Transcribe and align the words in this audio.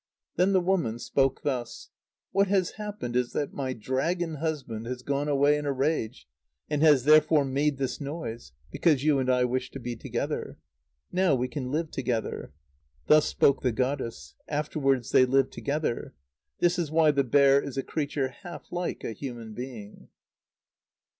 Then 0.35 0.51
the 0.51 0.59
woman 0.61 0.97
spoke 0.97 1.43
thus: 1.43 1.91
"What 2.31 2.47
has 2.47 2.71
happened 2.71 3.15
is 3.15 3.33
that 3.33 3.53
my 3.53 3.73
dragon 3.73 4.37
husband 4.37 4.87
has 4.87 5.03
gone 5.03 5.27
away 5.27 5.59
in 5.59 5.67
a 5.67 5.71
rage, 5.71 6.27
and 6.71 6.81
has 6.81 7.03
therefore 7.03 7.45
made 7.45 7.77
this 7.77 8.01
noise, 8.01 8.51
because 8.71 9.03
you 9.03 9.19
and 9.19 9.29
I 9.29 9.43
wish 9.45 9.69
to 9.69 9.79
be 9.79 9.95
together. 9.95 10.57
Now 11.11 11.35
we 11.35 11.47
can 11.47 11.69
live 11.69 11.91
together." 11.91 12.51
Thus 13.05 13.27
spoke 13.27 13.61
the 13.61 13.71
goddess. 13.71 14.33
Afterwards 14.47 15.11
they 15.11 15.23
lived 15.25 15.53
together. 15.53 16.15
This 16.57 16.79
is 16.79 16.89
why 16.89 17.11
the 17.11 17.23
bear 17.23 17.61
is 17.61 17.77
a 17.77 17.83
creature 17.83 18.29
half 18.29 18.71
like 18.71 19.03
a 19.03 19.13
human 19.13 19.53
being. 19.53 20.07